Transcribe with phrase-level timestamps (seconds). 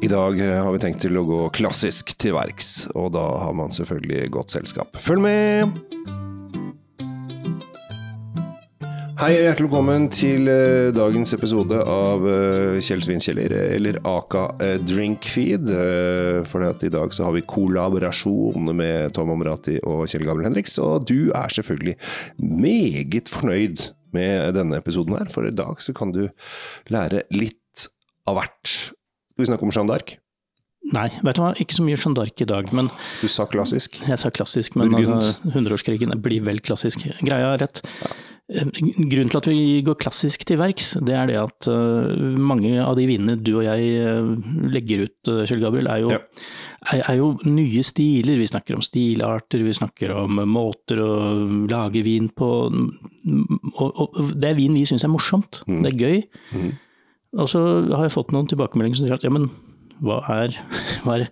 [0.00, 3.68] I dag har vi tenkt til å gå klassisk til verks, og da har man
[3.68, 4.96] selvfølgelig godt selskap.
[4.96, 5.74] Følg med!
[9.20, 14.78] Hei og hjertelig velkommen til eh, dagens episode av eh, Kjell Svinkjeller, eller Aka eh,
[14.80, 15.68] Drinkfeed.
[16.48, 21.04] For i dag så har vi kollaborasjon med Tom Amrati og Kjell Gabriel Henriks, og
[21.10, 21.98] du er selvfølgelig
[22.40, 26.24] meget fornøyd med denne episoden her, for i dag så kan du
[26.88, 27.84] lære litt
[28.24, 28.78] av hvert.
[29.40, 30.16] Skal vi snakke om Jeanne d'Arc?
[30.92, 32.88] Nei, vet du hva, ikke så mye Jeanne d'Arc i dag, men
[33.20, 34.00] Du sa klassisk.
[34.06, 37.04] jeg sa klassisk, men hundreårskrigen altså, blir vel klassisk.
[37.24, 37.80] Greia er rett.
[38.50, 42.96] Grunnen til at vi går klassisk til verks, det er det at øh, mange av
[42.98, 44.32] de vinene du og jeg øh,
[44.72, 46.18] legger ut, Kjell Gabriel, er jo, Ja.
[46.96, 48.40] er, er jo nye stiler.
[48.40, 51.12] Vi snakker om stilarter, vi snakker om måter å
[51.70, 52.50] lage vin på.
[53.78, 55.82] Og, og, og det er vin vi syns er morsomt, Mm.
[55.84, 56.22] det er gøy.
[56.56, 56.72] Mhm.
[57.38, 57.60] Og så
[57.92, 59.50] har jeg fått noen tilbakemeldinger som sier at ja, men
[60.00, 60.56] hva er,
[61.04, 61.26] hva er,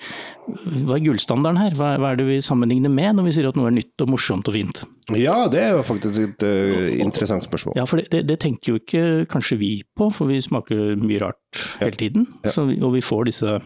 [0.84, 1.76] hva er gullstandarden her?
[1.78, 4.12] Hva, hva er det vi sammenligner med når vi sier at noe er nytt og
[4.12, 4.82] morsomt og fint?
[5.16, 7.78] Ja, det er jo faktisk et uh, interessant spørsmål.
[7.80, 11.22] Ja, for det, det, det tenker jo ikke kanskje vi på, for vi smaker mye
[11.24, 12.28] rart hele tiden.
[12.44, 12.52] Ja.
[12.54, 13.58] Så vi, og vi får disse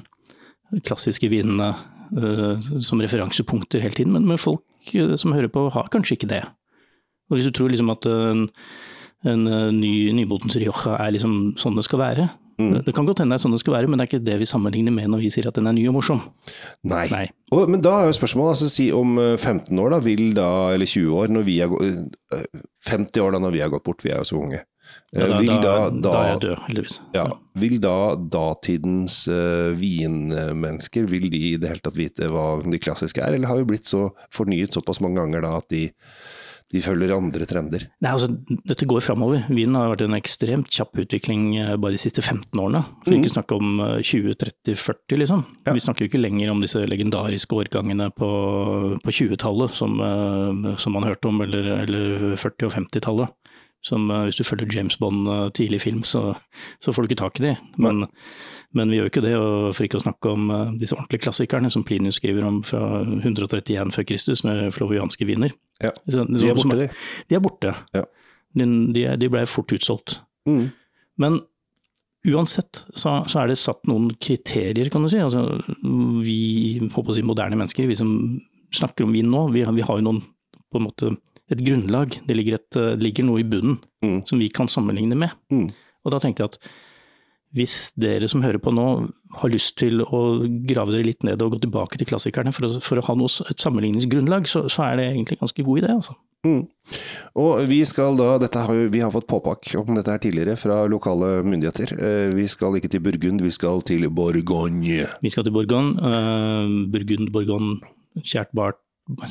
[0.87, 5.91] klassiske vinene uh, som referansepunkter hele tiden, men, men folk uh, som hører på har
[5.93, 6.45] kanskje ikke det.
[7.31, 8.47] Og hvis du tror liksom at en,
[9.25, 12.85] en øh, ny nybotens Rioja er liksom sånn det skal være, Mm.
[12.85, 14.35] det kan godt hende det er sånn det skal være, men det er ikke det
[14.39, 16.21] vi sammenligner med når vi sier at den er ny og morsom.
[16.85, 17.07] Nei.
[17.11, 17.23] Nei.
[17.51, 20.51] Og, men da er jo spørsmålet, altså si om eh, 15 år da, vil da,
[20.77, 22.45] eller 20 år, når vi er, gå- eh,
[22.87, 24.61] 50 år da når vi har gått bort, vi er jo så unge.
[25.17, 26.99] Ja, Eh, da, vil da, da, da, er jeg død, heldigvis.
[27.17, 27.25] ja,
[27.57, 27.97] vil da
[28.37, 33.49] datidens uh, vinmennesker, vil de i det hele tatt vite hva de klassiske er, eller
[33.51, 35.87] har vi blitt så fornyet såpass mange ganger da at de,
[36.73, 37.85] de følger andre trender?
[38.01, 38.31] Nei, altså,
[38.65, 39.45] dette går framover.
[39.53, 42.81] Vinen har vært en ekstremt kjapp utvikling eh, bare de siste 15 årene.
[43.03, 45.45] Så vi ikke snakke om eh, 20, 30, 40, liksom.
[45.67, 45.77] Ja.
[45.77, 48.31] Vi snakker jo ikke lenger om disse legendariske årgangene på,
[49.05, 53.37] på 20-tallet som, eh, som man hørte om, eller, eller 40- og 50-tallet.
[53.83, 56.37] Som eh, hvis du følger James Bond eh, tidlig film, så,
[56.81, 57.53] så får du ikke tak i de.
[57.83, 58.05] Men,
[58.79, 61.25] men vi gjør jo ikke det, og for ikke å snakke om eh, disse ordentlige
[61.27, 65.55] klassikerne som Plinius skriver om fra 131 før Kristus med flovianske viner.
[65.83, 66.89] Ja, Så- De er borte, de.
[67.29, 67.75] de er borte.
[67.99, 68.05] Ja.
[68.55, 70.21] De, de, de ble fort utsolgt.
[70.47, 70.69] Mm.
[71.19, 71.41] Men
[72.29, 75.19] uansett så, så er det satt noen kriterier, kan du si.
[75.19, 75.43] Altså,
[76.23, 78.13] vi håper å si moderne mennesker, vi som
[78.73, 80.21] snakker om vin nå, vi, vi har jo noen
[80.73, 81.11] på en måte
[81.57, 82.21] et grunnlag.
[82.27, 84.27] Det ligger, et, eh, det ligger noe i bunnen Mm.
[84.27, 85.31] som vi kan sammenligne med.
[85.53, 85.69] Mm.
[86.05, 86.59] Og da tenkte jeg at
[87.55, 88.85] hvis dere som hører på nå
[89.37, 90.21] har lyst til å
[90.67, 93.29] grave dere litt ned og gå tilbake til klassikerne for å, for å ha noe,
[93.53, 95.91] et sammenligningsgrunnlag, så, så er det egentlig en ganske god idé.
[95.93, 96.17] Altså.
[96.49, 96.63] Mm.
[97.37, 100.81] Og vi skal da, dette har vi har fått påpakk om dette her tidligere fra
[100.91, 101.93] lokale myndigheter.
[101.93, 105.05] Eh, Vi skal ikke til Burgund, vi skal til Bourgogne.
[105.23, 106.01] Vi skal til Bourgogne.
[106.01, 107.83] Uh, Burgund, Bourgogne,
[108.25, 108.81] kjært bart,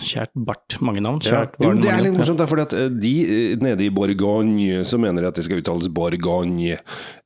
[0.02, 1.19] kjært bart, mange navn.
[1.25, 1.42] Ja.
[1.44, 4.84] Kjært Jo, barn, men det er litt morsomt, fordi eh, de eh, nede i Borgogne
[4.88, 6.78] så mener de at det skal uttales Borgogne.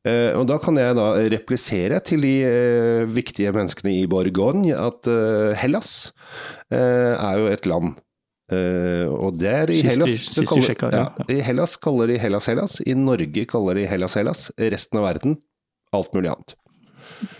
[0.06, 2.36] Eh, og da kan jeg da replisere til de
[3.12, 5.10] viktige menneskene i Borgogne at
[5.62, 6.12] Hellas
[6.74, 7.96] eh, er jo et land.
[8.54, 11.26] Eh, og der i Hellas, sist så kaller, sjekka, ja, ja.
[11.34, 15.40] i Hellas kaller de Hellas Hellas, i Norge kaller de Hellas Hellas, resten av verden
[15.96, 16.56] alt mulig annet.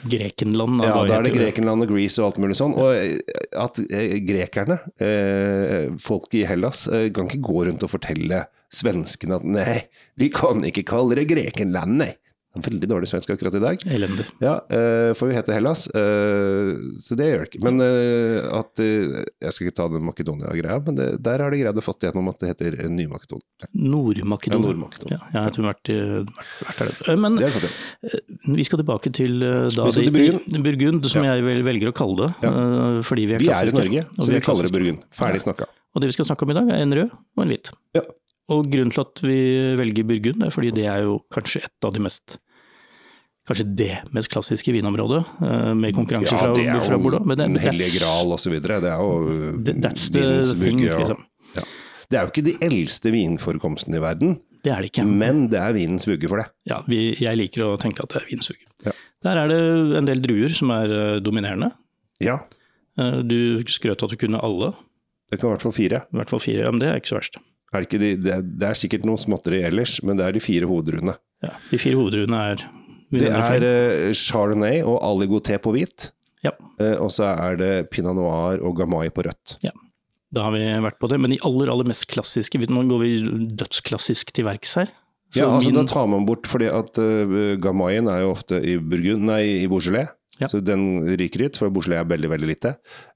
[0.10, 0.84] Grekenland.
[0.84, 2.76] Ja, da er det Grekenland og Greece og alt mulig sånn.
[2.80, 3.18] Og eh,
[3.60, 9.48] at eh, grekerne, eh, folk i Hellas, kan ikke gå rundt og fortelle svenskene at
[9.48, 9.80] nei,
[10.20, 12.14] vi kan ikke kalle det Grekenland, nei.
[12.56, 13.82] Veldig dårlig svensk akkurat i dag.
[13.92, 14.26] Elendig.
[14.40, 16.72] Ja, eh, for vi heter Hellas, eh,
[17.04, 17.64] så det gjør det ikke.
[17.68, 21.82] Men eh, at Jeg skal ikke ta den Makedonia-greia, men det, der har de greid
[21.82, 23.44] å få gjennom at det heter Ny-Makedonia.
[23.66, 24.70] Ja, Nord-Makedonia.
[24.70, 25.20] Nord-Makedonia.
[25.34, 27.22] Ja, jeg tror vi har vært, der.
[27.26, 30.60] Men Det har de fått vi skal tilbake til da Vi til Burgund.
[30.64, 31.36] Burgund, som Ja.
[31.36, 32.34] jeg vel velger å kalle det.
[32.46, 33.02] Ja.
[33.04, 33.72] Fordi vi er Vi er i.
[33.76, 34.72] Norge, så vi vi kaller det.
[34.72, 35.04] Burgund.
[35.12, 35.68] Ferdig snakka.
[35.96, 37.72] Og det vi skal snakke om i dag, er en rød og en hvit.
[37.96, 38.02] Ja.
[38.54, 39.38] Og grunnen til at vi
[39.80, 42.38] velger Burgund, er fordi det er jo kanskje et av de mest
[43.46, 47.26] Kanskje det mest klassiske vinområdet, eh, med konkurranse Ja, fra, fra Bordeaux.
[47.26, 48.80] Men det, Den hellige gral videre.
[48.82, 51.24] Det er jo that- That's the thing, liksom.
[51.56, 51.64] Ja.
[52.10, 55.06] Det er jo ikke de eldste vinforekomstene i verden, Det er det ikke.
[55.06, 56.48] men det er vinens vugge for det.
[56.66, 58.58] Ja, vi, jeg liker å tenke at det er vinsug.
[58.86, 58.92] Ja.
[59.24, 61.72] Der er det en del druer som er eh, dominerende.
[62.22, 62.40] Ja,
[62.98, 64.74] Eh, Du skrøt at du kunne alle,
[65.30, 65.98] det kan i hvert fall fire.
[66.14, 66.64] i hvert fall fire.
[66.64, 67.36] Ja, men det er ikke så verst.
[67.74, 70.32] Er det, ikke de, det, er, det er sikkert noe småtteri ellers, men det er
[70.32, 71.18] de fire hovedruene.
[71.44, 72.64] Ja, de fire hovedruene er
[73.14, 76.10] Det er eh, chardonnay og aligoté på hvit.
[76.46, 76.52] Ja.
[76.80, 79.58] Eh, og så er det pinot noir og gamay på rødt.
[80.36, 81.20] Da har vi vært på det.
[81.22, 83.12] Men de aller, aller mest klassiske, nå går vi
[83.56, 84.90] dødsklassisk til verks her.
[85.32, 88.60] Så Ja, altså min- Da tar man bort fordi at uh, gamayen er jo ofte
[88.64, 90.10] i Burgund, nei, i Beaujolais.
[90.42, 90.48] Ja.
[90.52, 90.82] Så den
[91.16, 92.74] ryker ut, for Beaujolais er veldig, veldig lite.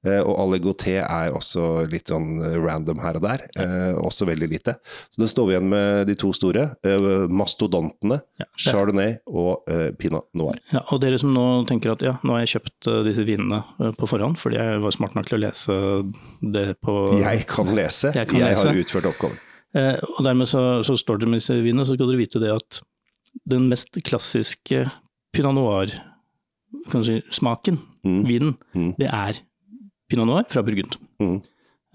[0.08, 3.44] Eh, og Aligoté er også litt sånn random her og der.
[3.60, 4.76] Eh, også veldig lite.
[5.12, 6.70] Så det står vi igjen med de to store.
[6.88, 10.62] Eh, mastodontene, Ja, Chardonnay og eh, Pinot Noir.
[10.72, 13.62] Ja, og dere som nå tenker at ja, nå har jeg kjøpt eh, disse vinene
[13.80, 15.76] eh, på forhånd fordi jeg var smart nok til å lese
[16.56, 18.68] det på Jeg kan lese, Jeg jeg, lese.
[18.72, 19.40] har utført oppgaven.
[19.76, 22.54] eh, Og dermed så, så står det med disse vinene, så skal dere vite det
[22.56, 22.80] at
[23.50, 24.86] den mest klassiske
[25.36, 25.54] pinot
[26.94, 28.22] noir-smaken, Mm.
[28.28, 28.94] vinen, Mm.
[28.98, 29.42] det er
[30.10, 30.96] pinot noir fra Burgund.
[31.20, 31.42] Mm.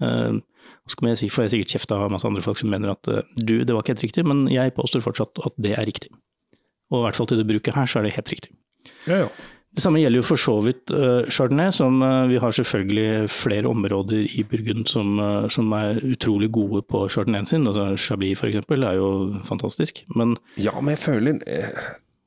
[0.01, 0.39] Uh,
[0.87, 3.21] så jeg si, får jeg sikkert kjeft av masse andre folk som mener at uh,
[3.37, 6.11] du, det var ikke helt riktig, men jeg påstår fortsatt at det er riktig.
[6.91, 8.51] Og i hvert fall til det bruket her, så er det helt riktig.
[9.07, 9.29] Ja, ja.
[9.75, 13.67] Det samme gjelder jo for så vidt uh, Chardonnay, som uh, vi har selvfølgelig flere
[13.67, 17.67] områder i Burgund som, uh, som er utrolig gode på chardonnayen sin.
[17.67, 19.09] Altså Chablis for eksempel er jo
[19.43, 20.05] fantastisk.
[20.15, 21.41] Men ja, men jeg føler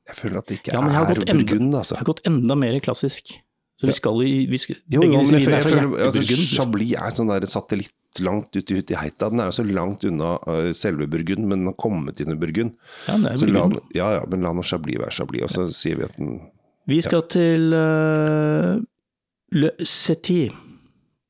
[0.09, 2.79] Jeg føler at det ikke Ja, jeg er Burgund, det Jeg har gått enda mer
[2.83, 3.37] klassisk.
[3.79, 6.37] Så vi skal i vi skal, Jo, jo, men jeg, er jeg føler altså.
[6.51, 9.29] Chablis er sånn der satellitt langt ute ut i heita.
[9.31, 12.37] Den er jo så langt unna uh, selve Burgund, men den har kommet inn i
[12.41, 12.73] Burgund.
[13.07, 13.93] Ja, det er Så la, Burgund.
[13.95, 16.33] ja, ja, men la nå Chablis være Chablis, og så sier vi at den
[16.89, 18.81] Vi skal til uh,
[19.55, 20.41] Le Setti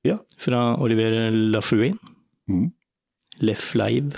[0.07, 0.17] Ja.
[0.39, 1.99] fra Olivier Lafouin.
[2.49, 2.71] Mm.
[3.45, 4.17] Le Fleive.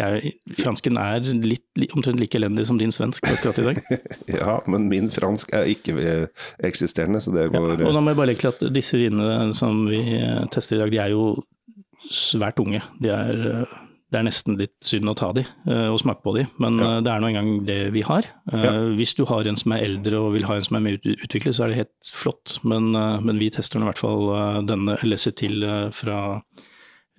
[0.00, 1.66] Jeg, fransken er litt,
[1.96, 3.82] omtrent like elendig som din svensk akkurat i dag.
[4.40, 6.26] Ja, men min fransk er ikke eh,
[6.66, 9.52] eksisterende, så det Ja, går og da må jeg bare legge til at disse vinene
[9.58, 11.28] som vi eh, tester i dag, de er jo
[12.10, 12.80] svært unge.
[13.02, 13.78] De er, eh,
[14.10, 16.88] det er nesten litt synd å ta de eh, og smake på de, men Ja.
[16.96, 18.26] eh, det er nå engang det vi har.
[18.52, 18.72] Eh, Ja.
[18.98, 21.54] Hvis du har en som er eldre og vil ha en som er mer utviklet,
[21.54, 22.56] så er det helt flott.
[22.64, 26.18] Men, eh, men vi tester nå i hvert fall eh, denne LSE til eh, fra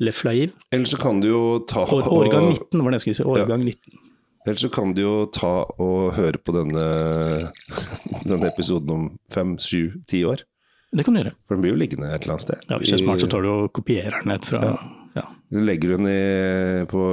[0.02, 0.56] Le Flaive.
[0.74, 3.28] Eller så kan du jo ta År, årgang 19 var det jeg skulle si.
[3.30, 4.00] Årgang 19.
[4.48, 6.86] Eller så kan du jo ta og høre på denne,
[8.32, 9.04] denne episoden om
[9.34, 10.42] fem, sju, ti år.
[10.92, 11.36] Det kan du gjøre.
[11.48, 12.66] For den blir jo liggende et eller annet sted.
[12.68, 14.74] Ja, hvis du er smart, så tar du og kopierer den ned fra Ja.
[15.20, 15.28] ja.
[15.52, 16.18] Du legger den i,
[16.90, 17.04] på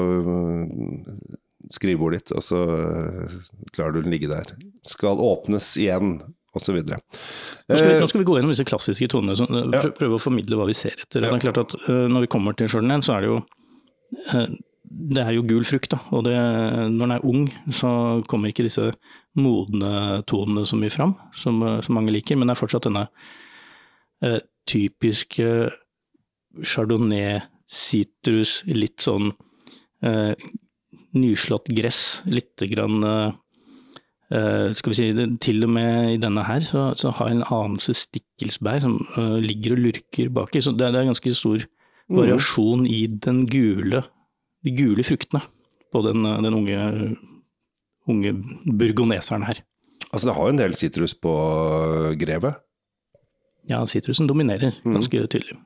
[1.75, 3.37] skrivebordet ditt, og så øh,
[3.79, 4.55] lar du den ligge der.
[4.87, 6.19] Skal åpnes igjen,
[6.59, 6.79] osv.
[6.85, 6.99] Nå
[7.73, 9.83] skal, vi, nå skal vi gå gjennom disse klassiske tonene, så, eh, Ja.
[9.97, 11.23] prøve å formidle hva vi ser etter.
[11.25, 13.39] Det er klart at eh, Når vi kommer til chardonnayen, så er det jo
[14.33, 14.49] eh,
[14.89, 15.99] det er jo gul frukt, da.
[16.17, 17.43] Og det, når den er ung,
[17.77, 17.91] så
[18.27, 18.87] kommer ikke disse
[19.37, 22.39] modne tonene så mye fram, som, eh, som mange liker.
[22.41, 23.03] Men det er fortsatt denne
[24.25, 25.51] eh, typiske
[26.65, 29.29] chardonnay, sitrus, litt sånn
[30.03, 30.33] eh,
[31.19, 32.23] nyslått gress.
[32.33, 33.33] Lite grann eh,
[34.29, 37.37] Eh, skal vi si, det- Til og med i denne her så, så har jeg
[37.39, 40.61] en anelse stikkelsbær som uh, ligger og lurker baki.
[40.61, 41.65] Så det, det er ganske stor
[42.11, 44.03] variasjon i den gule,
[44.65, 45.41] de gule fruktene
[45.93, 47.17] på den, eh, den unge,
[48.09, 48.35] unge
[48.69, 49.63] burgoneseren her.
[50.13, 51.33] Altså, det har jo en del sitrus på
[52.21, 52.61] grevet.
[53.69, 55.57] Ja, sitrusen dominerer ganske ganske tydelig.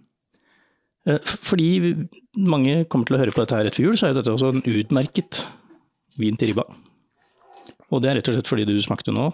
[1.06, 2.06] Uh, Fordi
[2.38, 4.62] mange kommer til å høre på dette her etter jul, så er dette også en
[4.62, 5.48] utmerket
[6.16, 6.68] vin til ribba.
[7.92, 9.30] Og det er rett og slett fordi du smakte nå,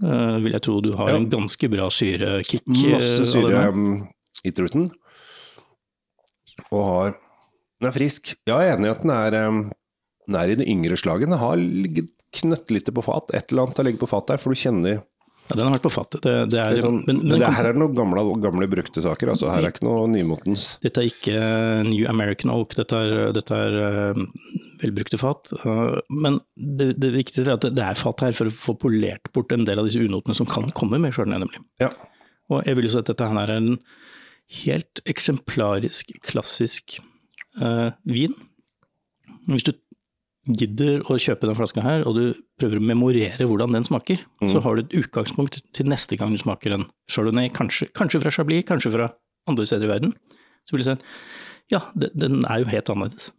[0.00, 1.16] Uh, vil jeg tro du har Ja.
[1.18, 2.62] en ganske bra syrekick.
[2.64, 4.08] eh, Masse syre um,
[4.48, 4.86] i truten.
[6.72, 7.10] Og har
[7.82, 8.34] Den er frisk.
[8.48, 9.58] Ja, jeg er enig i at den er, um,
[10.26, 11.28] den er i det yngre slaget.
[11.28, 13.28] Den har ligget knøttlite på fat.
[13.36, 15.02] Et eller annet har ligget på fat der, for du kjenner
[15.50, 16.22] Ja, den har vært på fattet.
[16.22, 18.68] Det, det er, det er sånn, men, men men det her er noen gamle, gamle
[18.70, 19.32] brukte saker.
[19.32, 20.66] Altså, her er ikke noe nymotens.
[20.84, 21.40] Dette er ikke
[21.88, 24.20] New American Oak, dette er, dette er eh,
[24.84, 25.50] velbrukte fat.
[25.58, 29.32] Eh, men det, det viktigste er at det er fat her for å få polert
[29.34, 31.64] bort en del av disse unotene som kan komme med sjøl, nemlig.
[31.82, 31.90] Ja.
[32.50, 33.74] Og jeg vil jo si at dette her er en
[34.60, 36.98] helt eksemplarisk, klassisk
[37.60, 38.34] uh, vin.
[39.50, 39.74] Hvis du
[40.58, 42.24] gidder å kjøpe den flaska her, og du
[42.60, 46.40] prøver å memorere hvordan den smaker, så har du et utgangspunkt til neste gang du
[46.40, 49.10] smaker en chardonnay, kanskje, kanskje fra Chablis, kanskje fra
[49.50, 50.14] andre steder i verden.
[50.68, 50.96] Så vil du si
[51.70, 53.30] ja, den er jo helt annerledes.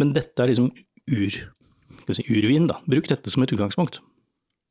[0.00, 0.70] Men dette er liksom
[1.12, 1.34] ur,
[2.08, 2.78] si, urvin, da.
[2.88, 4.00] Bruk dette som et utgangspunkt.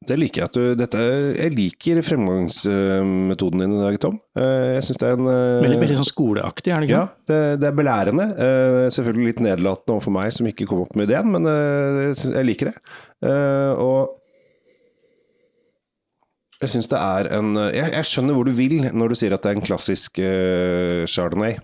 [0.07, 1.03] Det liker jeg at du dette,
[1.37, 4.17] Jeg liker fremgangsmetoden din i dag, Tom.
[4.37, 6.99] Eh, Jeg syns det er en eh, Veldig, veldig sånn skoleaktig, er det ikke?
[7.03, 8.27] Ja, det, det er belærende.
[8.47, 12.35] Eh, selvfølgelig litt nedlatende overfor meg som ikke kom opp med ideen, men jeg, synes,
[12.35, 12.75] jeg liker det.
[13.83, 14.19] Og
[16.63, 19.43] jeg syns det er en jeg, jeg skjønner hvor du vil når du sier at
[19.43, 20.19] det er en klassisk
[21.11, 21.57] chardonnay.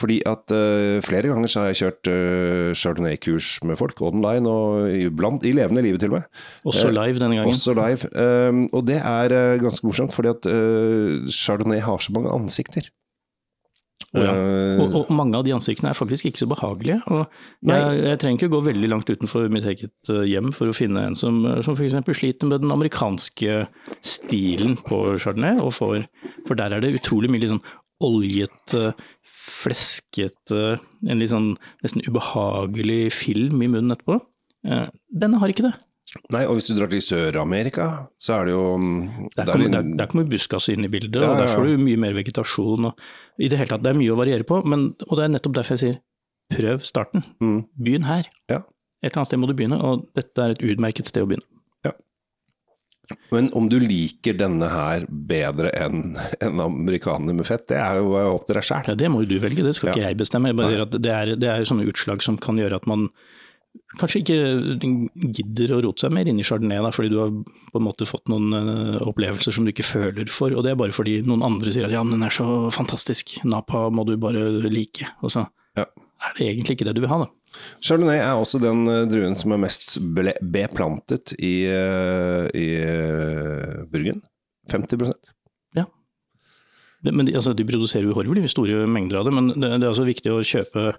[0.00, 4.88] Fordi at uh, flere ganger så har jeg kjørt uh, chardonnay-kurs med folk online, og
[4.96, 6.30] iblant i levende livet til og med.
[6.64, 7.52] Også live denne gangen.
[7.52, 8.08] Også live.
[8.16, 10.48] Um, og det er uh, ganske morsomt, fordi at
[11.34, 12.88] chardonnay har så mange ansikter.
[14.10, 14.30] Oh, ja.
[14.34, 16.98] Eh, Og, og mange av de ansiktene er faktisk ikke så behagelige.
[17.06, 17.28] og
[17.62, 21.04] jeg, jeg trenger ikke gå veldig langt utenfor mitt eget eh, hjem for å finne
[21.06, 21.94] en som, som f.eks.
[22.18, 23.60] sliter med den amerikanske
[24.02, 25.60] stilen på chardonnay.
[25.62, 26.02] Og for,
[26.48, 27.62] for der er det utrolig mye litt sånn
[28.00, 28.94] oljete,
[29.64, 30.78] fleskete,
[31.08, 31.52] en litt sånn
[31.84, 34.18] nesten ubehagelig film i munnen etterpå.
[34.68, 34.88] Eh,
[35.22, 35.74] Denne har ikke det.
[36.34, 37.84] Nei, og hvis du drar til Sør-Amerika,
[38.18, 38.64] så er det jo
[39.36, 41.50] Der, Der er litt- der, der kommer buskas inn i bildet, Ja, og der ja,
[41.52, 41.56] ja.
[41.56, 42.84] får du mye mer vegetasjon.
[42.86, 42.94] Og,
[43.38, 45.54] I det hele tatt, det er mye å variere på, men, og det er nettopp
[45.54, 46.00] derfor jeg sier
[46.50, 47.22] prøv starten.
[47.40, 47.64] Mm.
[47.78, 48.24] Begynn her.
[48.50, 48.64] Ja.
[49.02, 51.46] Et eller annet sted må du begynne, og dette er et utmerket sted å begynne.
[53.32, 58.14] Men om du liker denne her bedre enn en amerikaner med fett, det er jo
[58.36, 58.86] opp til deg sjæl.
[58.92, 59.94] Ja, det må jo du velge, det skal Ja.
[59.94, 60.48] ikke jeg bestemme.
[60.52, 63.08] Jeg bare sier at det er, det er sånne utslag som kan gjøre at man
[64.00, 64.36] kanskje ikke
[65.36, 67.30] gidder å rote seg mer inn i chardonnay, da, fordi du har
[67.70, 70.50] på en måte fått noen eh, opplevelser som du ikke føler for.
[70.54, 73.38] Og det er bare fordi noen andre sier at ja, men den er så fantastisk,
[73.46, 75.06] Napa må du bare like.
[75.22, 75.46] Og så
[75.78, 75.84] Ja.
[75.86, 77.30] er det egentlig ikke det du vil ha, da.
[77.82, 79.96] Chardonnay er også den eh, druen som er mest
[80.54, 84.22] beplantet i, eh, i eh, Burgen.
[84.70, 85.12] 50
[85.76, 85.86] Ja.
[87.02, 89.82] Det- Men de, altså, de produserer jo horribly store mengder av det, men det, det
[89.82, 90.92] er altså viktig å kjøpe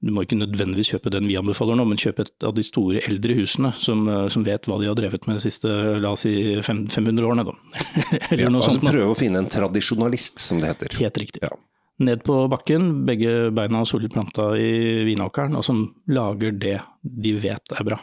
[0.00, 3.02] du må ikke nødvendigvis kjøpe den vi anbefaler nå, men kjøpe et av de store
[3.04, 5.68] eldre husene som, som vet hva de har drevet med de siste
[6.00, 6.32] la oss si,
[6.64, 7.44] 500 årene.
[7.44, 7.52] Da.
[8.30, 8.86] Eller Ja, altså sånt.
[8.88, 10.96] prøve å finne en tradisjonalist, som det heter.
[11.02, 11.42] Helt riktig.
[11.44, 11.52] Ja.
[12.00, 17.76] Ned på bakken, begge beina solid planta i vinåkeren, og som lager det de vet
[17.76, 17.98] er bra.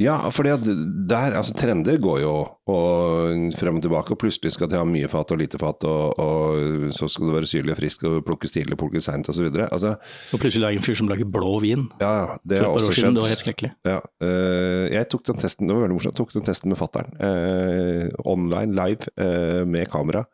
[0.00, 2.32] Ja, for der, altså trender går jo
[2.68, 6.18] og frem og tilbake, og plutselig skal de ha mye fat og lite fat, og,
[6.18, 9.46] og så skal du være syrlig og frisk og plukkes tidlig, plukkes seint osv.
[9.68, 9.94] Altså,
[10.34, 11.86] Og plutselig er det en fyr som lager blå vin.
[12.02, 12.98] ja, det har også skjønt.
[12.98, 13.18] skjedd.
[13.18, 13.72] det var helt skrekkelig.
[13.88, 16.80] Ja, eh, jeg tok den testen, det var veldig morsomt, jeg tok den testen med
[16.80, 17.14] fattern.
[17.28, 20.24] eh, online, live, eh, med kamera.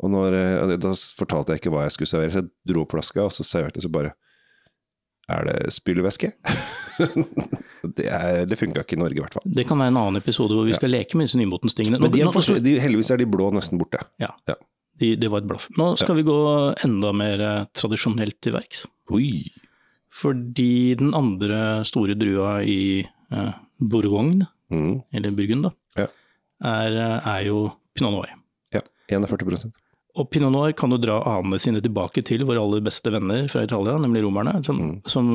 [0.00, 2.94] Og når, eh, da fortalte jeg ikke hva jeg skulle servere, så jeg dro opp
[2.94, 4.14] flaska, og så serverte jeg så bare
[5.30, 6.32] Er det spylevæske?
[7.96, 9.44] det er- det funka ikke i Norge, i hvert fall.
[9.46, 12.00] Det kan være en annen episode hvor vi skal leke med disse nymotens tingene.
[12.02, 14.00] Men de er, Nå- de, heldigvis er de blå nesten borte.
[14.18, 14.54] Ja, Ja.
[14.98, 15.68] de, det var et blaff.
[15.78, 16.38] Nå skal vi gå
[16.84, 18.86] enda mer eh, tradisjonelt til verks.
[19.12, 19.44] Oi!
[20.10, 26.06] Fordi den andre store drua i eh, Bourgogne, Mm, eller Burgund, da, Ja.
[26.62, 28.28] er, eh, er jo pinot noir.
[28.72, 28.80] ja,
[29.10, 29.72] 41
[30.18, 33.62] Og pinot noir kan jo dra anene sine tilbake til våre aller beste venner fra
[33.66, 34.96] Italia, nemlig romerne, som, Mm.
[35.06, 35.28] som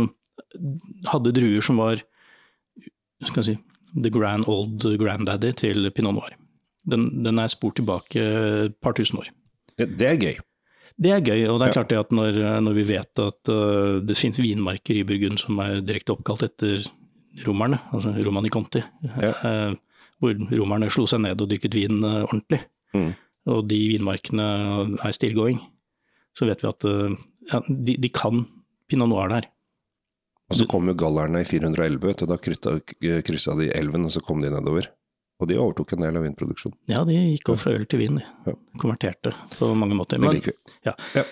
[1.07, 2.01] hadde druer som var
[3.23, 3.55] skal jeg si,
[4.01, 6.35] the grand old granddaddy til pinot noir.
[6.85, 8.19] Den, den er spurt tilbake
[8.67, 9.29] et par tusen år.
[9.79, 10.35] Det er gøy.
[11.01, 13.99] Det er gøy, og det er klart det at når, når vi vet at uh,
[14.05, 16.85] det finnes vinmarker i Burgund som er direkte oppkalt etter
[17.47, 19.73] romerne, altså Romani Conti, eh,
[20.23, 22.61] hvor romerne slo seg ned og dykket vin uh, ordentlig,
[22.95, 23.09] Mm.
[23.45, 24.45] Og de vinmarkene
[25.05, 25.59] er still going,
[26.37, 27.17] så vet vi at eh,
[27.51, 28.45] ja, de, de kan
[28.89, 29.49] pinot noir der.
[30.51, 32.75] Og så kom jo gallerne i 411, vet du, da krytta,
[33.25, 34.91] kryssa de elven, og så kom de nedover.
[35.41, 36.77] Og de overtok en del av vinproduksjonen.
[36.91, 38.27] Ja, de gikk over fra øl til vin, de.
[38.45, 38.53] Ja.
[38.79, 40.19] Konverterte på mange måter.
[40.19, 41.25] Det Men, liker vi.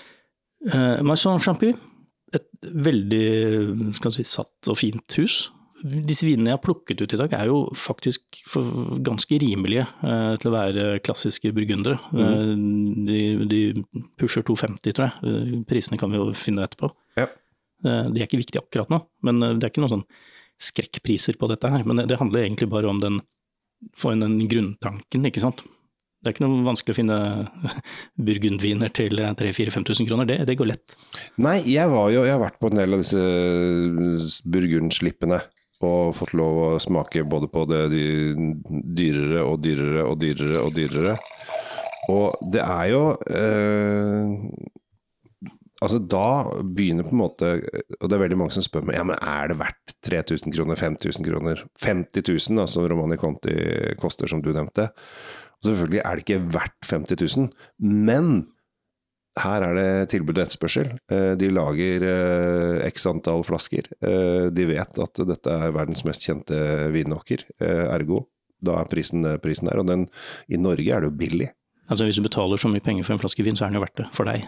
[0.73, 1.71] Uh, Maison Champy,
[2.33, 2.49] et
[2.87, 5.45] veldig si, satt og fint hus.
[5.83, 8.43] Disse vinene jeg har plukket ut i dag er jo faktisk
[9.03, 11.97] ganske rimelige eh, til å være klassiske burgundere.
[12.15, 12.53] Eh,
[13.09, 13.19] de,
[13.51, 13.61] de
[14.19, 15.15] pusher 250, tror jeg.
[15.27, 16.87] Eh, prisene kan vi jo finne etterpå.
[17.19, 17.27] Ja.
[17.83, 20.07] Eh, de er ikke viktige akkurat nå, men eh, det er ikke noen sånn
[20.63, 21.83] skrekkpriser på dette her.
[21.83, 23.19] Men det, det handler egentlig bare om den,
[23.99, 25.65] få inn den grunntanken, ikke sant.
[26.23, 27.17] Det er ikke noe vanskelig å finne
[28.29, 30.95] burgundviner til 3000-5000 kroner, det, det går lett.
[31.43, 35.41] Nei, jeg, var jo, jeg har vært på en del av disse burgundslippene.
[35.83, 41.17] Og fått lov å smake både på det dyrere og dyrere og dyrere og dyrere.
[42.11, 44.31] Og det er jo eh,
[45.83, 46.27] Altså da
[46.63, 47.51] begynner på en måte
[47.99, 50.79] Og det er veldig mange som spør meg Ja, men er det verdt 3000 kroner,
[50.79, 53.55] 5000 kroner, 50 000, da, som Romani Conti
[53.99, 54.89] koster, som du nevnte.
[55.61, 57.47] Og selvfølgelig er det ikke verdt 50 000,
[57.79, 58.33] men
[59.39, 60.91] her er det tilbud og etterspørsel.
[61.11, 63.89] Eh, De lager eh, x antall flasker.
[64.03, 66.59] Eh, De vet at dette er verdens mest kjente
[66.93, 68.27] vinåker, ergo
[68.63, 69.81] da er prisen, prisen der.
[69.81, 70.05] Og den,
[70.47, 71.49] i Norge er det jo billig.
[71.91, 73.83] Altså Hvis du betaler så mye penger for en flaske vin, så er den jo
[73.83, 74.45] verdt det for deg.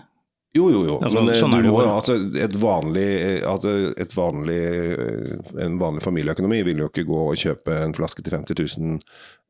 [0.55, 0.95] Jo, jo, jo.
[1.03, 3.07] Altså, Men eh, sånn du må altså et vanlig,
[3.49, 5.33] altså et vanlig eh,
[5.65, 8.95] En vanlig familieøkonomi vil jo ikke gå og kjøpe en flaske til 50 000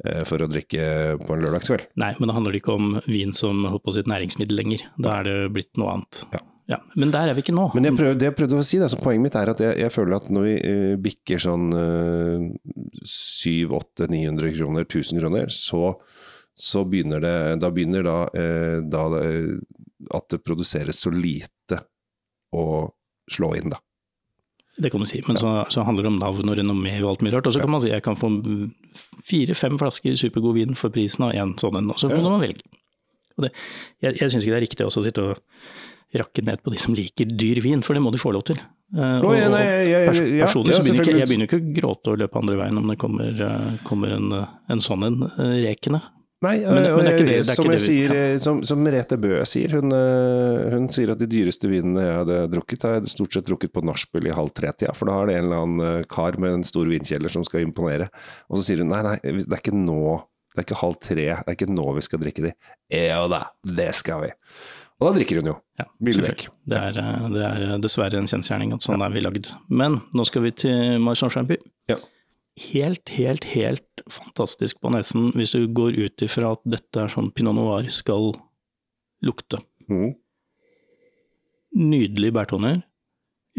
[0.06, 0.88] eh, for å drikke
[1.22, 1.86] på en lørdagskveld.
[2.02, 4.58] Nei, men da handler det ikke om vin som holdt på å si, et næringsmiddel
[4.58, 4.90] lenger.
[4.98, 6.26] Da er det blitt noe annet.
[6.34, 6.80] Ja.
[6.98, 7.68] Men der er vi ikke nå.
[7.76, 9.94] Men jeg prøvde, det jeg prøvde å si, da, poenget mitt er at jeg, jeg
[9.94, 12.48] føler at når vi uh, bikker sånn uh,
[13.06, 15.94] 700-800-900 kroner, 1000 kroner, så,
[16.58, 19.54] så begynner det Da begynner da, uh, da eh,
[20.14, 21.80] at det produseres så lite
[22.54, 22.92] å
[23.32, 23.80] slå inn, da.
[24.78, 27.22] Det kan du si, men så, så handler det om navn og renommé og alt
[27.24, 27.48] mye rart.
[27.48, 28.28] Og så kan man si jeg kan få
[29.26, 32.30] fire-fem flasker supergod vin for prisen av én sånn en, og så må Ja.
[32.30, 32.62] man velge.
[33.40, 33.52] Det,
[34.04, 35.40] jeg jeg syns ikke det er riktig også å sitte og
[36.16, 38.60] rakke ned på de som liker dyr vin, for det må de få lov til.
[38.96, 41.60] Uh, og- nei, jeg- jeg- pers ja, personlig ja, så begynner ikke, jeg begynner ikke
[41.60, 45.04] å gråte og løpe andre veien om det kommer, uh, kommer en, eh, en sånn
[45.04, 46.02] en uh, rekende.
[46.46, 48.62] Nei, Men- men det er ikke det- det er som, ikke jeg sier, eh, som,
[48.68, 52.86] som Merete Bø sier, hun, eh, hun sier at de dyreste vinene jeg hadde drukket,
[52.86, 55.46] har jeg stort sett drukket på nachspiel i halv tre-tida, for da har det en
[55.50, 58.10] eller annen eh, kar med en stor vinkjeller som skal imponere.
[58.50, 60.22] Og så sier hun nei, nei, det er ikke nå,
[60.56, 62.54] det er ikke halv tre, det er ikke nå vi skal drikke de.
[62.94, 64.34] Ja da, det skal vi.
[65.02, 65.56] Og da drikker hun jo.
[65.78, 66.46] Ja, vekk.
[66.72, 69.50] Det det er dessverre en kjensgjerning at sånn er vi lagd.
[69.68, 71.58] Men nå skal vi til Champi.
[71.92, 71.98] Ja.
[72.56, 77.34] Helt, helt, helt fantastisk på nesen hvis du går ut ifra at dette er sånn
[77.36, 78.32] pinot noir skal
[79.26, 79.60] lukte.
[79.92, 80.14] Mm.
[81.76, 82.80] Nydelige bærtoner,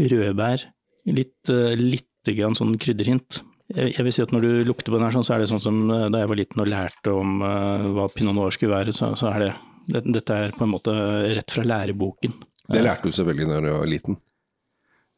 [0.00, 0.64] rødbær,
[1.12, 3.42] litt, eh, litt grann sånn krydderhint.
[3.66, 5.62] Jeg, vil si at når du lukter på den her, sånn, så er det sånn
[5.62, 8.94] som eh, da jeg var liten og lærte om eh, hva pinot noir skulle være,
[8.96, 9.50] så, så er det,
[9.92, 10.94] det Dette er på en måte
[11.36, 12.32] rett fra læreboken.
[12.72, 14.16] Det lærte du selvfølgelig når du var liten.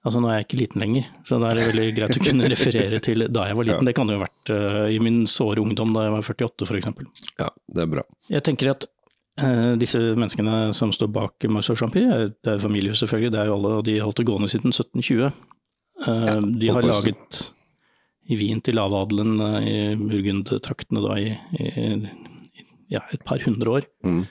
[0.08, 2.48] Altså Nå er jeg ikke liten lenger, så da er det veldig greit å kunne
[2.50, 3.84] referere til da jeg var liten.
[3.84, 3.88] Ja.
[3.90, 7.26] Det kan jo ha vært uh, i min såre ungdom da jeg var 48 f.eks.
[7.42, 8.04] Ja, det er bra.
[8.32, 8.86] Jeg tenker at
[9.42, 13.50] uh, disse menneskene som står bak Marceau Champi, er- det er familie selvfølgelig, det er
[13.52, 15.28] jo alle, og de har holdt det gående siden 1720.
[15.98, 17.38] Eh, de har laget
[18.38, 21.68] vin til lavadelen eh, i Burgund-traktene da i, i,
[22.62, 23.86] i ja, et par hundre år.
[24.06, 24.26] Mhm.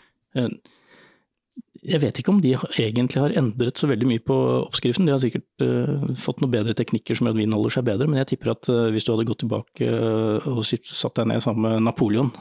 [1.84, 5.05] Jeg vet ikke om de egentlig har endret så veldig mye på oppskriften.
[5.07, 8.07] De har sikkert uh, fått noen bedre teknikker som gjør at vinen holder seg bedre,
[8.10, 11.29] men jeg tipper at uh, hvis du hadde gått tilbake uh, og sitt, satt deg
[11.29, 12.31] ned sammen med Napoleon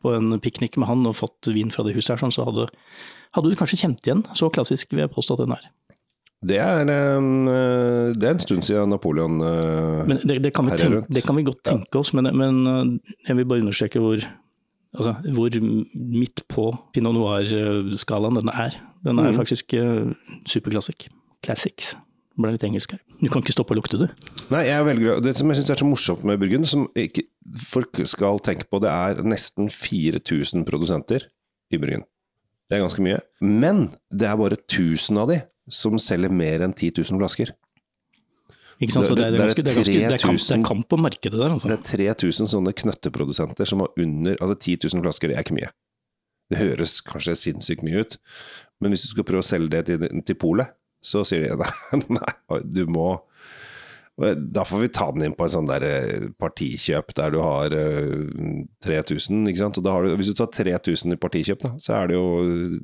[0.00, 2.68] på en piknik med han og fått vin fra det huset her, sånn, så hadde,
[3.36, 4.24] hadde du kanskje kjent igjen.
[4.36, 5.68] Så klassisk vil jeg påstå at den er.
[6.40, 7.26] Det er, en,
[8.16, 10.94] det er en stund siden Napoleon eh, Men det, det, kan, vi Her er tenke,
[11.02, 11.10] rundt.
[11.12, 11.74] det kan vi godt Ja.
[11.74, 12.62] tenke oss, men, men
[13.28, 14.24] jeg vil bare understreke hvor,
[14.96, 18.76] altså, hvor midt på pinot noir-skalaen den er.
[19.06, 19.38] Den er mm.
[19.38, 20.12] faktisk uh,
[20.48, 21.08] superklassisk.
[21.44, 21.94] Classics.
[22.30, 23.00] Det ble litt engelsk her.
[23.20, 24.08] Du kan ikke stoppe å lukte det.
[24.52, 27.26] Nei, jeg velger Det som jeg syns er så morsomt med Burgund, som ikke
[27.68, 31.26] folk skal tenke på, det er nesten 4000 produsenter
[31.72, 32.06] i Burgund.
[32.70, 33.18] Det er ganske mye.
[33.42, 37.52] Men det er bare 1000 av de som selger mer enn 10 000 flasker.
[38.80, 39.06] Ikke sant?
[39.10, 40.86] Så det, er, Det- er ganske, det, er ganske, det, er kamp, det er kamp
[40.88, 41.68] på markedet der, altså.
[41.68, 45.58] Det er 3000 sånne knøtteprodusenter som har under Altså 10 000 flasker, det er ikke
[45.60, 45.70] mye.
[46.50, 48.16] Det høres kanskje sinnssykt mye ut,
[48.80, 50.72] men hvis du skal prøve å selge det til, til polet,
[51.04, 51.54] så sier de
[52.16, 52.32] nei,
[52.64, 53.20] du må
[54.20, 57.72] Da får vi ta den inn på en sånn der eh, partikjøp der du har
[57.72, 59.78] eh, 3000, ikke sant.
[59.80, 62.26] Og da har du, hvis du tar 3000 i partikjøp, da, så er det jo,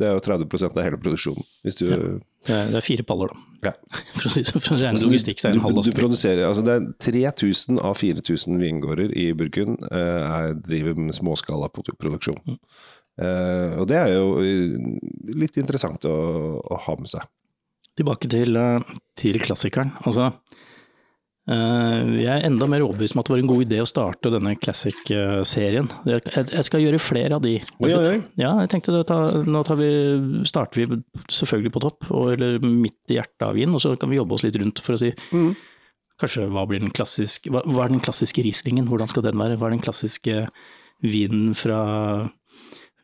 [0.00, 1.44] det er jo 30% av hele produksjonen.
[1.66, 1.98] Hvis du Ja.
[2.46, 3.70] Det er, fire paller, da.
[3.70, 3.72] Ja.
[4.16, 6.62] For å si det å regne logistikk, det er en halv du, du produserer, altså
[6.66, 12.38] det er 3000 av 4000 vingårder i Burgund eh, er, driver med småskala produ- produksjon.
[12.46, 12.60] Mm.
[13.16, 14.74] Uh, og det er jo eh,
[15.40, 16.16] litt interessant å,
[16.60, 17.24] å ha med seg.
[17.96, 19.94] Tilbake til, eh, til klassikeren.
[20.04, 20.64] Altså, eh,
[21.46, 24.56] jeg er enda mer overbevist om at det var en god idé å starte denne
[24.58, 25.86] classic-serien.
[26.10, 27.52] Jeg, jeg skal gjøre flere av de.
[27.78, 28.16] Oi, oi, oi.
[28.40, 29.90] Ja, jeg tenkte det, ta, nå tar vi,
[30.48, 30.98] starter vi
[31.30, 34.34] selvfølgelig på topp, og, eller midt i hjertet av vinen, og så kan vi jobbe
[34.34, 35.52] oss litt rundt for å si Mm.
[36.18, 39.58] kanskje hva blir den klassiske, hva, hva er den klassiske Rieslingen, hvordan skal den være,
[39.60, 40.48] hva er den klassiske
[41.04, 42.30] vinen fra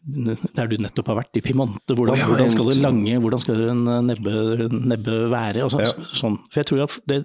[0.05, 1.95] der du nettopp har vært, i Pimante.
[1.95, 4.33] hvordan, oh, ja, hvordan skal det lange, hvordan skal en nebbe,
[4.73, 5.93] nebbe være, og så, Ja.
[6.12, 6.38] sånn.
[6.51, 7.21] For jeg tror at det,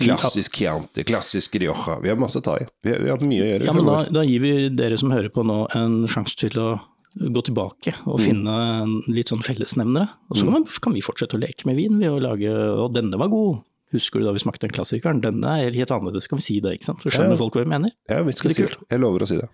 [0.00, 2.00] Klassisk Chianti, klassisk Rioja.
[2.02, 2.66] Vi har masse å ta i.
[2.82, 3.64] Vi har, vi har mye å gjøre.
[3.68, 6.80] Ja, men da, da gir vi dere som hører på nå en sjanse til å
[7.16, 8.52] gå tilbake og finne
[8.82, 10.08] en litt sånn fellesnevnere.
[10.30, 12.92] Og så kan, vi- kan vi fortsette å leke med vin ved å lage Og
[12.92, 13.62] denne var god.
[13.92, 15.20] Husker du da vi smakte den klassikeren?
[15.22, 17.00] Denne er helt annerledes, kan vi si det, ikke sant?
[17.00, 17.40] Så skjønner Ja.
[17.40, 17.88] folk hva vi mener.
[18.10, 18.76] ja, vi skal si det.
[18.90, 19.48] Jeg lover å si det.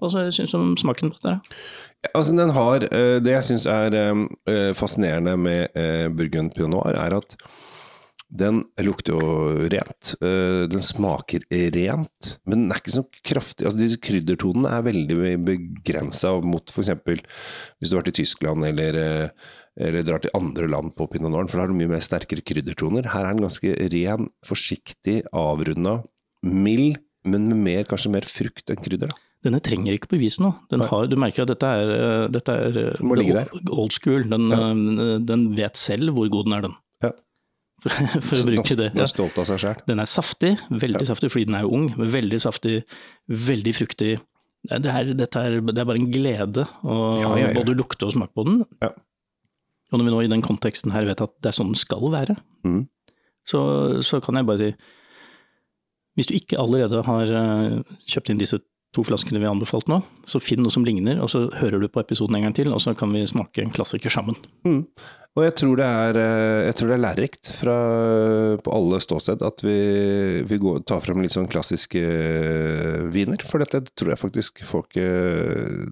[0.00, 1.38] Hva syns du om smaken på dette?
[2.12, 6.98] Altså, den har, eh, det jeg syns er eh, fascinerende med eh, Burgund Pinot Noir,
[7.00, 7.36] er at
[8.36, 10.16] den lukter jo rent.
[10.18, 13.64] Eh, Den smaker rent, men den er ikke så kraftig.
[13.68, 16.90] Altså, disse kryddertonene er veldig begrensa mot f.eks.
[17.06, 19.28] hvis du har vært i Tyskland eller, eh,
[19.88, 22.44] eller drar til andre land på Pinot Noir, for da har du mye mer sterkere
[22.44, 23.08] kryddertoner.
[23.14, 26.00] Her er den ganske ren, forsiktig, avrunda,
[26.44, 29.14] mild, men med mer, kanskje mer frukt enn krydder.
[29.14, 29.22] da.
[29.46, 30.58] Denne trenger ikke bevise noe.
[30.72, 34.26] Den har, du merker at dette er, eh, dette er eh, old school.
[34.32, 34.70] Den, ja.
[35.22, 36.76] den vet selv hvor god den er, den.
[37.06, 37.12] Ja.
[37.84, 37.94] For,
[38.26, 38.90] for å bruke det.
[38.96, 39.84] Den er stolt av seg selv.
[39.86, 42.80] Den er saftig, veldig saftig fordi den er jo ung, men veldig saftig,
[43.30, 44.16] veldig fruktig.
[44.66, 47.54] Det er, er, det er bare en glede å Ja, ja, ja.
[47.54, 48.64] både lukte og smake på den.
[48.82, 48.90] Ja.
[49.92, 52.08] Og når vi nå i den konteksten her vet at det er sånn den skal
[52.10, 52.34] være,
[52.66, 52.80] mm.
[53.46, 53.60] så,
[54.02, 54.70] så kan jeg bare si
[56.18, 57.76] Hvis du ikke allerede har eh,
[58.08, 58.58] kjøpt inn disse
[58.96, 61.90] to flaskene vi har anbefalt nå, så finn noe som ligner, og så hører du
[61.92, 64.38] på episoden en gang til, og så kan vi smake en klassiker sammen.
[64.66, 64.82] Mm.
[65.36, 67.76] Og jeg tror det er, eh, jeg tror det er lærerikt fra,
[68.64, 69.76] på alle ståsted at vi,
[70.48, 74.96] vi går, tar frem litt sånn klassiske eh, viner, for dette tror jeg faktisk folk
[74.96, 75.84] eh,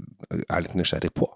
[0.48, 1.28] er litt nysgjerrig på.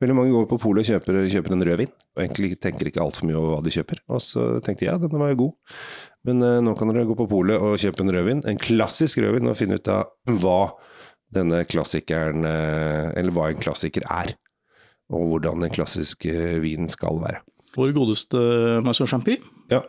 [0.00, 3.26] Veldig mange går på polet og kjøper, kjøper en rødvin, og egentlig tenker ikke altfor
[3.28, 3.98] mye over hva de kjøper.
[4.08, 5.82] Og så tenkte jeg ja, denne var jo god.
[6.28, 9.50] Men uh, nå kan dere gå på polet og kjøpe en rødvin, en klassisk rødvin,
[9.50, 10.72] og finne ut av hva
[11.30, 14.32] denne klassikeren uh, Eller hva en klassiker er
[15.10, 16.32] og hvordan den klassiske
[16.62, 17.40] vinen skal være.
[17.74, 18.38] Vår godeste
[18.86, 19.82] Marceau Champy, Ja,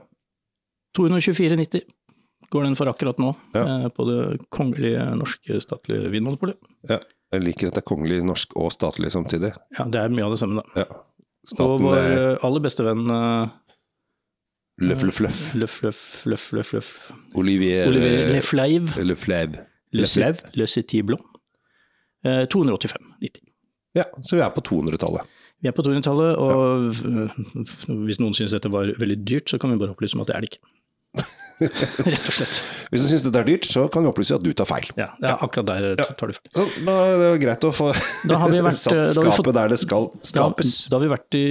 [0.98, 1.86] 224,90
[2.52, 3.88] går den for akkurat nå, Ja.
[3.90, 6.58] på det kongelige norske statlige vinmonopolet.
[6.90, 7.00] ja.
[7.32, 9.54] Jeg liker at det er kongelig, norsk og statlig samtidig.
[9.78, 10.84] Ja, det er mye av det samme, da.
[10.84, 11.02] Ja.
[11.64, 13.54] Og vår er eh, aller beste venn eh,
[14.84, 15.40] løff, løff, løff.
[15.58, 16.92] Løff, løff, løff, løff, løff.
[17.40, 18.92] Olivier Olivier Lefleiv.
[19.00, 19.62] Lefleiv.
[19.96, 20.08] Le
[20.60, 21.24] Le City Blond.
[22.24, 23.16] 285.
[23.22, 23.48] 90.
[23.98, 25.40] Ja, så vi er på 200-tallet.
[25.62, 27.26] Vi er på 200-tallet, og ja.
[28.06, 30.38] hvis noen syns dette var veldig dyrt, så kan vi bare opplyse om at det
[30.38, 30.62] er det ikke.
[31.62, 32.60] Rett og slett.
[32.92, 34.88] Hvis du syns dette er dyrt, så kan vi opplyse at du tar feil.
[34.98, 36.50] Ja, er akkurat der tar du feil.
[36.56, 37.92] Så da er det greit å få
[38.32, 40.72] Da har vi vært, satt har vi skapet fått- der det skal skapes.
[40.90, 41.44] da har vi vært i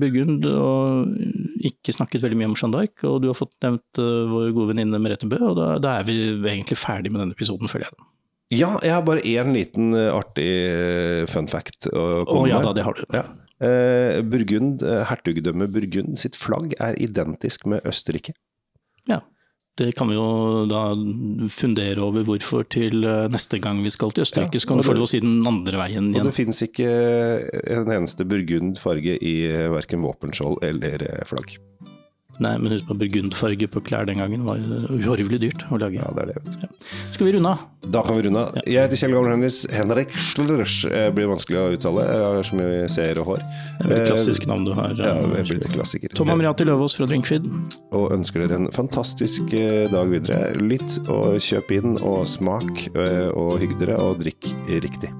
[0.00, 1.12] Burgund og
[1.62, 4.72] ikke snakket veldig mye om Jeanne d'Arc, og du har fått nevnt øh, vår gode
[4.72, 8.08] venninne Merete Bø, og da, da er vi egentlig ferdig med denne episoden, føler jeg.
[8.58, 12.66] Ja, jeg har bare én liten eh, artig eh, fun fact å komme ja med.
[12.66, 13.04] da, det har du.
[13.14, 13.22] Ja.
[13.62, 18.34] Eh, Burgund, eh, Hertugdømmet Burgund sitt flagg er identisk med Østerrike.
[19.10, 19.20] Ja.
[19.78, 20.82] Det kan vi jo da
[21.48, 24.60] fundere over hvorfor til øh, neste gang vi skal til Østerrike.
[24.60, 26.20] Så kan du få det- i den andre veien igjen.
[26.20, 26.84] Og det finnes ikke
[27.78, 29.34] en eneste burgund farge i
[29.72, 31.56] verken våpenskjold eller eh, flagg.
[32.42, 36.00] Nei, men husk på burgundfarge på klær den gangen var uhorvelig dyrt å lage.
[36.00, 36.88] Ja, det er det, vet du.
[37.14, 37.68] Skal vi runde av?
[37.92, 38.58] Da kan vi runde av.
[38.62, 39.62] Jeg heter Kjell Gamle Henris.
[39.72, 40.82] Henrik Schlrøsch
[41.16, 42.06] blir vanskelig å uttale.
[42.06, 43.42] Jeg har så mye seere og hår.
[43.42, 44.94] Det er vel et klassisk navn du har.
[44.98, 46.14] Ja, eh, jeg blir litt klassiker.
[46.18, 47.48] Tom Amriati Løvaas fra Drinkfeed.
[47.98, 50.52] Og ønsker dere en fantastisk eh, dag videre.
[50.62, 54.52] Lytt og kjøp inn og smak, eh, og hygg dere og drikk
[54.82, 55.12] riktig.